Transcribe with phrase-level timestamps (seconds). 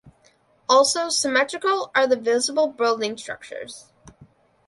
[0.67, 3.91] Also symmetrical are the visible building structures.